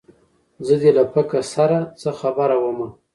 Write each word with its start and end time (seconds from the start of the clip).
زه 0.65 0.73
دې 0.81 0.91
له 0.97 1.03
پکه 1.13 1.41
سره 1.53 1.77
څه 1.99 2.09
خبره 2.19 2.55
ومه 2.59 2.89